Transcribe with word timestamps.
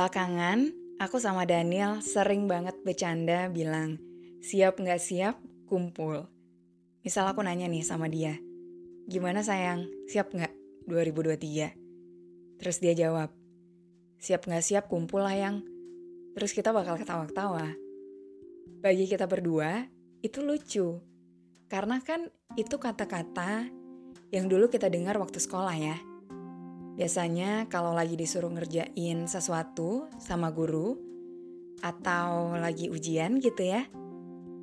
Belakangan, 0.00 0.72
aku 0.96 1.20
sama 1.20 1.44
Daniel 1.44 2.00
sering 2.00 2.48
banget 2.48 2.72
bercanda 2.88 3.52
bilang, 3.52 4.00
siap 4.40 4.80
nggak 4.80 4.96
siap, 4.96 5.36
kumpul. 5.68 6.24
Misal 7.04 7.28
aku 7.28 7.44
nanya 7.44 7.68
nih 7.68 7.84
sama 7.84 8.08
dia, 8.08 8.40
gimana 9.04 9.44
sayang, 9.44 9.84
siap 10.08 10.32
nggak 10.32 10.56
2023? 10.88 12.56
Terus 12.56 12.80
dia 12.80 12.96
jawab, 12.96 13.28
siap 14.16 14.48
nggak 14.48 14.64
siap, 14.64 14.88
kumpul 14.88 15.20
lah 15.20 15.36
yang. 15.36 15.60
Terus 16.32 16.56
kita 16.56 16.72
bakal 16.72 16.96
ketawa-ketawa. 16.96 17.68
Bagi 18.80 19.04
kita 19.04 19.28
berdua, 19.28 19.84
itu 20.24 20.40
lucu. 20.40 20.96
Karena 21.68 22.00
kan 22.00 22.24
itu 22.56 22.80
kata-kata 22.80 23.68
yang 24.32 24.48
dulu 24.48 24.72
kita 24.72 24.88
dengar 24.88 25.20
waktu 25.20 25.36
sekolah 25.36 25.76
ya 25.76 26.00
Biasanya 26.98 27.70
kalau 27.70 27.94
lagi 27.94 28.18
disuruh 28.18 28.50
ngerjain 28.50 29.26
sesuatu 29.30 30.10
sama 30.18 30.50
guru 30.50 30.98
atau 31.80 32.54
lagi 32.58 32.90
ujian 32.92 33.40
gitu 33.40 33.62
ya. 33.64 33.86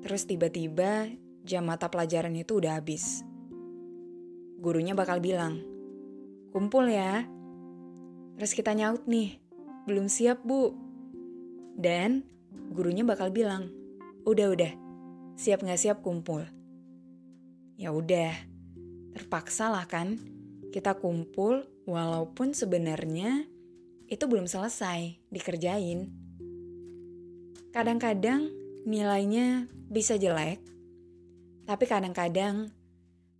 Terus 0.00 0.24
tiba-tiba 0.24 1.10
jam 1.44 1.66
mata 1.66 1.88
pelajaran 1.88 2.32
itu 2.36 2.60
udah 2.60 2.78
habis. 2.78 3.24
Gurunya 4.60 4.92
bakal 4.92 5.18
bilang, 5.18 5.60
"Kumpul 6.52 6.92
ya." 6.92 7.24
Terus 8.36 8.52
kita 8.52 8.72
nyaut 8.76 9.04
nih, 9.08 9.40
"Belum 9.88 10.06
siap, 10.06 10.44
Bu." 10.44 10.76
Dan 11.76 12.24
gurunya 12.72 13.04
bakal 13.04 13.32
bilang, 13.32 13.72
"Udah-udah, 14.28 14.72
siap 15.36 15.64
nggak 15.64 15.80
siap 15.80 15.98
kumpul." 16.04 16.44
Ya 17.80 17.96
udah, 17.96 18.36
terpaksa 19.16 19.72
lah 19.72 19.88
kan 19.88 20.20
kita 20.70 20.94
kumpul 21.02 21.66
walaupun 21.84 22.54
sebenarnya 22.54 23.44
itu 24.06 24.24
belum 24.26 24.46
selesai 24.46 25.18
dikerjain. 25.30 26.06
Kadang-kadang 27.74 28.50
nilainya 28.86 29.70
bisa 29.90 30.14
jelek, 30.18 30.62
tapi 31.66 31.84
kadang-kadang 31.86 32.70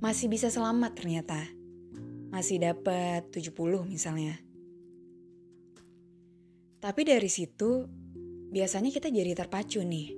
masih 0.00 0.28
bisa 0.28 0.48
selamat 0.52 0.96
ternyata. 0.96 1.40
Masih 2.32 2.60
dapat 2.60 3.28
70 3.32 3.52
misalnya. 3.88 4.36
Tapi 6.80 7.00
dari 7.08 7.30
situ 7.32 7.88
biasanya 8.52 8.92
kita 8.92 9.08
jadi 9.08 9.32
terpacu 9.32 9.80
nih. 9.80 10.12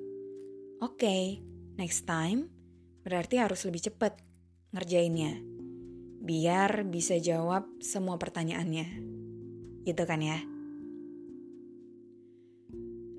Oke, 0.82 1.06
okay, 1.06 1.22
next 1.78 2.06
time 2.06 2.50
berarti 3.06 3.38
harus 3.38 3.62
lebih 3.62 3.86
cepat 3.90 4.18
ngerjainnya 4.74 5.55
biar 6.26 6.82
bisa 6.90 7.14
jawab 7.22 7.70
semua 7.78 8.18
pertanyaannya. 8.18 8.86
Gitu 9.86 10.02
kan 10.02 10.18
ya? 10.18 10.42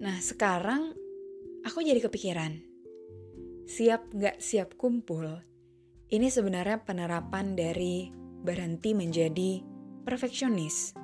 Nah 0.03 0.19
sekarang 0.19 0.91
aku 1.63 1.79
jadi 1.79 2.03
kepikiran. 2.03 2.59
Siap 3.67 4.11
gak 4.15 4.43
siap 4.43 4.75
kumpul, 4.75 5.27
ini 6.11 6.27
sebenarnya 6.27 6.83
penerapan 6.83 7.55
dari 7.55 8.11
berhenti 8.43 8.91
menjadi 8.95 9.63
perfeksionis. 10.03 10.95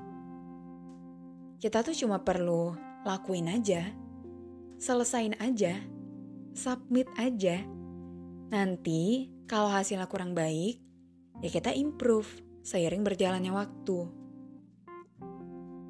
Kita 1.59 1.79
tuh 1.83 1.95
cuma 1.95 2.23
perlu 2.23 2.75
lakuin 3.07 3.51
aja, 3.51 3.87
selesain 4.79 5.35
aja, 5.39 5.79
submit 6.55 7.07
aja. 7.19 7.63
Nanti 8.51 9.31
kalau 9.47 9.71
hasilnya 9.71 10.07
kurang 10.07 10.35
baik, 10.35 10.82
ya 11.41 11.49
kita 11.49 11.73
improve 11.73 12.27
seiring 12.63 13.03
berjalannya 13.03 13.51
waktu. 13.51 13.97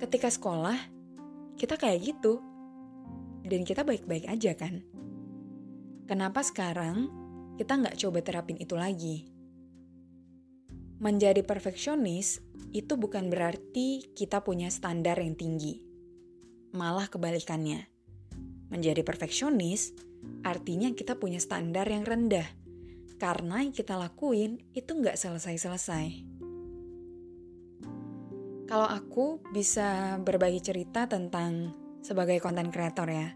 Ketika 0.01 0.27
sekolah, 0.27 0.75
kita 1.55 1.77
kayak 1.77 2.01
gitu. 2.01 2.41
Dan 3.43 3.67
kita 3.67 3.83
baik-baik 3.83 4.27
aja 4.27 4.55
kan? 4.55 4.81
Kenapa 6.07 6.43
sekarang 6.43 7.11
kita 7.59 7.75
nggak 7.75 7.99
coba 7.99 8.19
terapin 8.23 8.57
itu 8.59 8.75
lagi? 8.75 9.27
Menjadi 11.03 11.43
perfeksionis 11.43 12.39
itu 12.71 12.95
bukan 12.95 13.27
berarti 13.27 14.15
kita 14.15 14.39
punya 14.41 14.71
standar 14.71 15.19
yang 15.19 15.35
tinggi. 15.35 15.83
Malah 16.71 17.11
kebalikannya. 17.11 17.83
Menjadi 18.71 19.03
perfeksionis 19.03 19.91
artinya 20.47 20.89
kita 20.95 21.19
punya 21.19 21.37
standar 21.43 21.83
yang 21.91 22.07
rendah 22.07 22.62
karena 23.23 23.63
yang 23.63 23.71
kita 23.71 23.95
lakuin 23.95 24.59
itu 24.75 24.91
nggak 24.91 25.15
selesai-selesai. 25.15 26.27
Kalau 28.67 28.83
aku 28.83 29.39
bisa 29.55 30.19
berbagi 30.19 30.59
cerita 30.59 31.07
tentang 31.07 31.71
sebagai 32.03 32.43
konten 32.43 32.67
kreator 32.67 33.07
ya. 33.07 33.31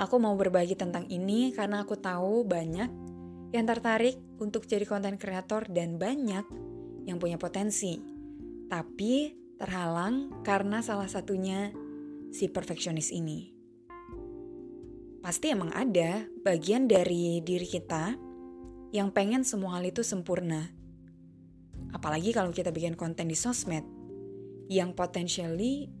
Aku 0.00 0.16
mau 0.16 0.32
berbagi 0.40 0.72
tentang 0.72 1.04
ini 1.12 1.52
karena 1.52 1.84
aku 1.84 2.00
tahu 2.00 2.48
banyak 2.48 2.88
yang 3.52 3.68
tertarik 3.68 4.16
untuk 4.40 4.64
jadi 4.64 4.88
konten 4.88 5.20
kreator 5.20 5.68
dan 5.68 6.00
banyak 6.00 6.48
yang 7.04 7.20
punya 7.20 7.36
potensi. 7.36 8.00
Tapi 8.72 9.36
terhalang 9.60 10.32
karena 10.40 10.80
salah 10.80 11.12
satunya 11.12 11.76
si 12.32 12.48
perfeksionis 12.48 13.12
ini. 13.12 13.52
Pasti 15.20 15.52
emang 15.52 15.76
ada 15.76 16.24
bagian 16.40 16.88
dari 16.88 17.44
diri 17.44 17.68
kita 17.68 18.25
yang 18.96 19.12
pengen 19.12 19.44
semua 19.44 19.76
hal 19.76 19.84
itu 19.84 20.00
sempurna. 20.00 20.72
Apalagi 21.92 22.32
kalau 22.32 22.48
kita 22.48 22.72
bikin 22.72 22.96
konten 22.96 23.28
di 23.28 23.36
sosmed, 23.36 23.84
yang 24.72 24.96
potentially 24.96 25.92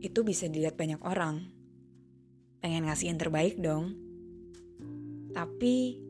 itu 0.00 0.24
bisa 0.24 0.48
dilihat 0.48 0.80
banyak 0.80 0.98
orang. 1.04 1.44
Pengen 2.64 2.88
ngasih 2.88 3.12
yang 3.12 3.20
terbaik 3.20 3.60
dong. 3.60 3.94
Tapi, 5.36 6.00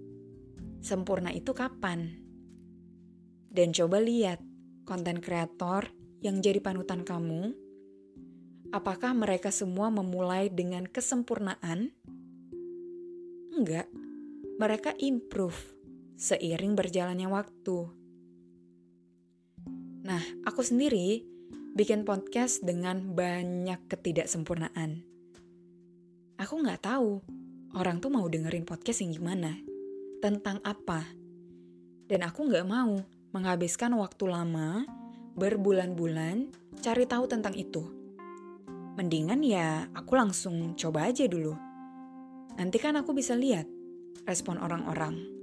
sempurna 0.78 1.34
itu 1.34 1.50
kapan? 1.52 2.06
Dan 3.50 3.74
coba 3.74 3.98
lihat 3.98 4.38
konten 4.86 5.18
kreator 5.18 5.90
yang 6.22 6.38
jadi 6.38 6.62
panutan 6.62 7.02
kamu, 7.02 7.52
apakah 8.70 9.10
mereka 9.12 9.50
semua 9.50 9.90
memulai 9.90 10.48
dengan 10.48 10.86
kesempurnaan? 10.86 11.92
Enggak, 13.58 13.90
mereka 14.56 14.94
improve 15.02 15.77
seiring 16.18 16.74
berjalannya 16.74 17.30
waktu. 17.30 17.78
Nah, 20.02 20.22
aku 20.42 20.66
sendiri 20.66 21.22
bikin 21.78 22.02
podcast 22.02 22.66
dengan 22.66 23.14
banyak 23.14 23.86
ketidaksempurnaan. 23.86 25.06
Aku 26.42 26.58
nggak 26.58 26.82
tahu 26.82 27.22
orang 27.78 28.02
tuh 28.02 28.10
mau 28.10 28.26
dengerin 28.26 28.66
podcast 28.66 29.06
yang 29.06 29.14
gimana, 29.14 29.54
tentang 30.18 30.58
apa. 30.66 31.06
Dan 32.10 32.26
aku 32.26 32.50
nggak 32.50 32.66
mau 32.66 32.98
menghabiskan 33.30 33.94
waktu 33.94 34.26
lama, 34.26 34.82
berbulan-bulan, 35.38 36.50
cari 36.82 37.06
tahu 37.06 37.30
tentang 37.30 37.54
itu. 37.54 37.94
mendingan 38.98 39.38
ya 39.46 39.86
aku 39.94 40.18
langsung 40.18 40.74
coba 40.74 41.06
aja 41.06 41.22
dulu. 41.30 41.54
Nanti 42.58 42.82
kan 42.82 42.98
aku 42.98 43.14
bisa 43.14 43.38
lihat 43.38 43.62
respon 44.26 44.58
orang-orang. 44.58 45.37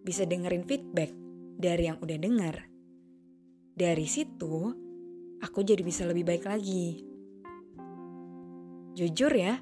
Bisa 0.00 0.24
dengerin 0.24 0.64
feedback 0.64 1.12
dari 1.60 1.92
yang 1.92 2.00
udah 2.00 2.18
denger. 2.18 2.56
Dari 3.76 4.06
situ, 4.08 4.72
aku 5.40 5.60
jadi 5.60 5.80
bisa 5.84 6.08
lebih 6.08 6.24
baik 6.24 6.44
lagi. 6.48 7.04
Jujur 8.96 9.32
ya, 9.32 9.60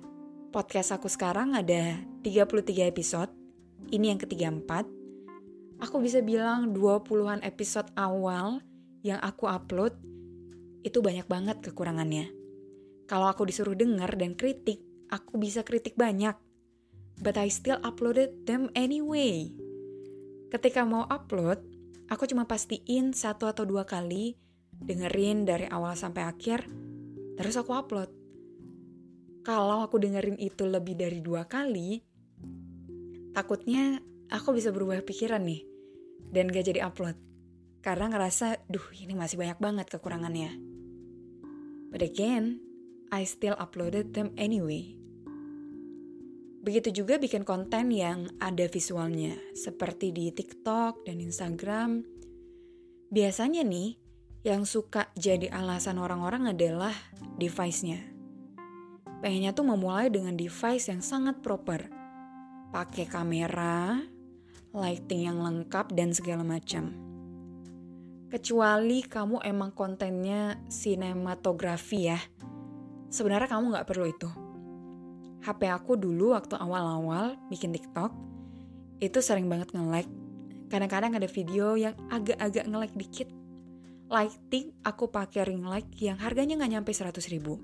podcast 0.51 0.95
aku 0.95 1.07
sekarang 1.11 1.55
ada 1.59 1.99
33 2.23 2.87
episode. 2.87 3.31
Ini 3.91 4.15
yang 4.15 4.21
ketiga 4.23 4.51
empat. 4.51 4.87
Aku 5.79 6.03
bisa 6.03 6.19
bilang 6.23 6.75
20-an 6.75 7.47
episode 7.47 7.87
awal 7.95 8.59
yang 9.07 9.23
aku 9.23 9.47
upload 9.47 9.95
itu 10.83 10.99
banyak 10.99 11.27
banget 11.31 11.63
kekurangannya. 11.63 12.31
Kalau 13.07 13.31
aku 13.31 13.47
disuruh 13.47 13.79
denger 13.79 14.19
dan 14.19 14.35
kritik, 14.35 14.83
aku 15.13 15.39
bisa 15.39 15.63
kritik 15.63 15.95
banyak. 15.95 16.35
But 17.19 17.39
I 17.39 17.51
still 17.51 17.79
uploaded 17.83 18.47
them 18.47 18.71
anyway. 18.79 19.68
Ketika 20.49 20.81
mau 20.89 21.05
upload, 21.05 21.61
aku 22.09 22.25
cuma 22.25 22.49
pastiin 22.49 23.13
satu 23.13 23.45
atau 23.45 23.69
dua 23.69 23.85
kali 23.85 24.33
dengerin 24.81 25.45
dari 25.45 25.69
awal 25.69 25.93
sampai 25.93 26.25
akhir, 26.25 26.65
terus 27.37 27.61
aku 27.61 27.77
upload. 27.77 28.09
Kalau 29.45 29.85
aku 29.85 30.01
dengerin 30.01 30.41
itu 30.41 30.65
lebih 30.65 30.97
dari 30.97 31.21
dua 31.21 31.45
kali, 31.45 32.01
takutnya 33.37 34.01
aku 34.33 34.57
bisa 34.57 34.73
berubah 34.73 35.05
pikiran 35.05 35.45
nih 35.45 35.69
dan 36.33 36.49
gak 36.49 36.65
jadi 36.65 36.81
upload. 36.89 37.17
Karena 37.85 38.09
ngerasa, 38.09 38.69
duh 38.73 38.89
ini 38.97 39.13
masih 39.13 39.37
banyak 39.37 39.61
banget 39.61 39.87
kekurangannya. 39.93 40.51
But 41.93 42.01
again, 42.01 42.61
I 43.13 43.25
still 43.25 43.57
uploaded 43.57 44.17
them 44.17 44.33
anyway. 44.41 44.97
Begitu 46.69 47.01
juga 47.01 47.17
bikin 47.17 47.49
konten 47.49 47.89
yang 47.89 48.29
ada 48.45 48.69
visualnya, 48.69 49.33
seperti 49.57 50.13
di 50.13 50.29
TikTok 50.29 51.01
dan 51.09 51.17
Instagram. 51.17 52.05
Biasanya 53.09 53.65
nih, 53.65 53.97
yang 54.45 54.69
suka 54.69 55.09
jadi 55.17 55.49
alasan 55.49 55.97
orang-orang 55.97 56.53
adalah 56.53 56.93
device-nya. 57.41 58.05
Pengennya 59.25 59.57
tuh 59.57 59.65
memulai 59.65 60.13
dengan 60.13 60.37
device 60.37 60.93
yang 60.93 61.01
sangat 61.01 61.41
proper. 61.41 61.89
Pakai 62.69 63.09
kamera, 63.09 64.05
lighting 64.77 65.25
yang 65.25 65.41
lengkap, 65.41 65.97
dan 65.97 66.13
segala 66.13 66.45
macam. 66.45 66.93
Kecuali 68.29 69.09
kamu 69.09 69.41
emang 69.41 69.73
kontennya 69.73 70.61
sinematografi 70.69 72.13
ya. 72.13 72.21
Sebenarnya 73.09 73.57
kamu 73.57 73.73
nggak 73.73 73.89
perlu 73.89 74.05
itu. 74.05 74.48
HP 75.43 75.71
aku 75.71 75.95
dulu 75.95 76.35
waktu 76.35 76.59
awal-awal 76.59 77.39
bikin 77.49 77.71
TikTok, 77.71 78.11
itu 78.99 79.19
sering 79.23 79.47
banget 79.47 79.71
nge-like. 79.71 80.11
Kadang-kadang 80.69 81.17
ada 81.17 81.29
video 81.31 81.79
yang 81.79 81.95
agak-agak 82.11 82.65
nge-like 82.67 82.97
dikit. 82.99 83.29
Lighting 84.09 84.73
aku 84.83 85.13
pakai 85.13 85.45
ring 85.47 85.65
light 85.65 85.89
yang 86.01 86.17
harganya 86.17 86.57
nggak 86.59 86.73
nyampe 86.81 86.91
100 86.93 87.15
ribu. 87.33 87.61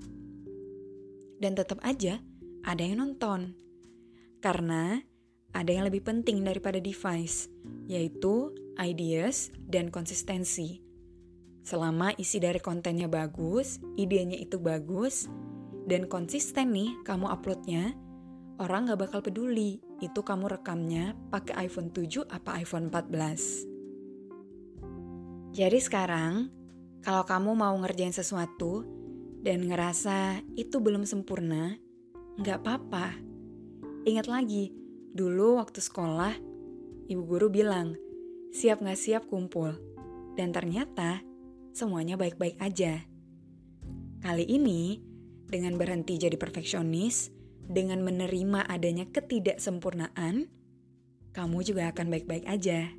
Dan 1.41 1.57
tetap 1.57 1.81
aja 1.83 2.21
ada 2.63 2.81
yang 2.81 3.01
nonton. 3.01 3.53
Karena 4.39 5.01
ada 5.55 5.71
yang 5.71 5.87
lebih 5.87 6.05
penting 6.05 6.43
daripada 6.43 6.77
device, 6.77 7.49
yaitu 7.87 8.53
ideas 8.77 9.49
dan 9.65 9.89
konsistensi. 9.89 10.83
Selama 11.65 12.13
isi 12.21 12.37
dari 12.37 12.61
kontennya 12.61 13.09
bagus, 13.09 13.81
idenya 13.97 14.37
itu 14.37 14.61
bagus, 14.61 15.25
dan 15.85 16.09
konsisten 16.09 16.73
nih 16.73 16.97
kamu 17.05 17.29
uploadnya, 17.29 17.93
orang 18.61 18.85
gak 18.89 18.99
bakal 19.07 19.21
peduli 19.21 19.81
itu 20.03 20.21
kamu 20.21 20.47
rekamnya 20.59 21.15
pakai 21.31 21.69
iPhone 21.69 21.89
7 21.93 22.25
apa 22.29 22.59
iPhone 22.59 22.89
14. 22.91 25.55
Jadi 25.55 25.79
sekarang, 25.79 26.51
kalau 26.99 27.23
kamu 27.23 27.55
mau 27.55 27.71
ngerjain 27.79 28.11
sesuatu 28.11 28.83
dan 29.39 29.63
ngerasa 29.63 30.43
itu 30.59 30.83
belum 30.83 31.07
sempurna, 31.07 31.79
nggak 32.35 32.59
apa-apa. 32.59 33.15
Ingat 34.03 34.27
lagi, 34.27 34.75
Dulu 35.15 35.63
waktu 35.63 35.79
sekolah, 35.79 36.35
ibu 37.07 37.23
guru 37.23 37.47
bilang, 37.47 37.95
siap 38.51 38.83
gak 38.83 38.99
siap 38.99 39.23
kumpul. 39.31 39.71
Dan 40.35 40.51
ternyata 40.51 41.23
semuanya 41.71 42.19
baik-baik 42.19 42.59
aja. 42.59 42.99
Kali 44.19 44.43
ini, 44.43 44.99
dengan 45.55 45.79
berhenti 45.79 46.19
jadi 46.19 46.35
perfeksionis, 46.35 47.31
dengan 47.63 48.03
menerima 48.03 48.67
adanya 48.67 49.07
ketidaksempurnaan, 49.07 50.51
kamu 51.31 51.57
juga 51.63 51.95
akan 51.95 52.11
baik-baik 52.11 52.43
aja. 52.43 52.91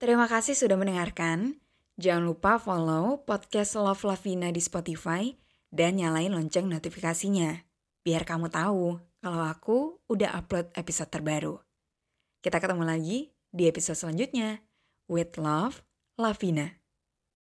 Terima 0.00 0.24
kasih 0.24 0.56
sudah 0.56 0.80
mendengarkan. 0.80 1.60
Jangan 2.00 2.24
lupa 2.24 2.56
follow 2.56 3.20
podcast 3.28 3.76
Love 3.76 4.08
Lavina 4.08 4.48
di 4.48 4.64
Spotify 4.64 5.28
dan 5.68 6.00
nyalain 6.00 6.32
lonceng 6.32 6.72
notifikasinya, 6.72 7.68
biar 8.00 8.24
kamu 8.24 8.48
tahu 8.48 8.96
kalau 9.20 9.44
aku 9.44 10.00
udah 10.08 10.40
upload 10.40 10.72
episode 10.72 11.12
terbaru. 11.12 11.60
Kita 12.40 12.58
ketemu 12.64 12.88
lagi 12.88 13.36
di 13.52 13.68
episode 13.68 14.00
selanjutnya. 14.00 14.64
With 15.06 15.36
love, 15.36 15.84
Lavina. 16.22 16.81